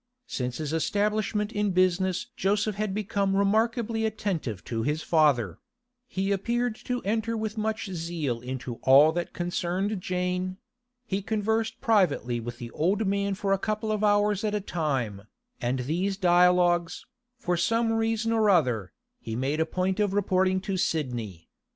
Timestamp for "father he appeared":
5.03-6.75